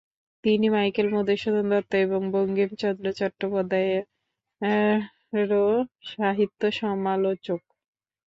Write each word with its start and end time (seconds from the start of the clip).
তিনি 0.43 0.69
মাইকেল 0.69 1.07
মধুসূদন 1.15 1.65
দত্ত 1.71 1.91
এবং 2.05 2.21
বঙ্কিমচন্দ্র 2.33 3.07
চট্টোপাধ্যায়েরও 3.19 5.65
সাহিত্য 6.11 6.61
সমালোচক। 6.79 7.61